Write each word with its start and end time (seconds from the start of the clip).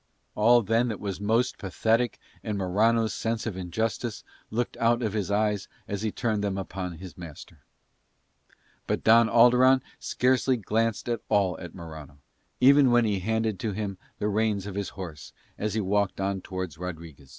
All 0.33 0.63
then 0.63 0.87
that 0.87 0.99
was 0.99 1.21
most 1.21 1.59
pathetic 1.59 2.17
in 2.41 2.57
Morano's 2.57 3.13
sense 3.13 3.45
of 3.45 3.55
injustice 3.55 4.23
looked 4.49 4.75
out 4.77 5.03
of 5.03 5.13
his 5.13 5.29
eyes 5.29 5.67
as 5.87 6.01
he 6.01 6.11
turned 6.11 6.43
them 6.43 6.57
upon 6.57 6.93
his 6.93 7.19
master. 7.19 7.59
But 8.87 9.03
Don 9.03 9.29
Alderon 9.29 9.83
scarcely 9.99 10.57
glanced 10.57 11.07
at 11.07 11.21
all 11.29 11.55
at 11.59 11.75
Morano, 11.75 12.17
even 12.59 12.89
when 12.89 13.05
he 13.05 13.19
handed 13.19 13.59
to 13.59 13.73
him 13.73 13.99
the 14.17 14.27
reins 14.27 14.65
of 14.65 14.73
his 14.73 14.89
horse 14.89 15.33
as 15.55 15.75
he 15.75 15.81
walked 15.81 16.19
on 16.19 16.41
towards 16.41 16.79
Rodriguez. 16.79 17.29